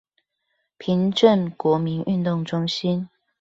[0.79, 3.07] 平鎮國民運動中心